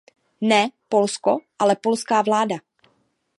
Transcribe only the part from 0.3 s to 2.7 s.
Ne Polsko, ale polská vláda.